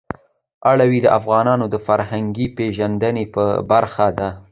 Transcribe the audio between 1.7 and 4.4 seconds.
د فرهنګي پیژندنې برخه ده.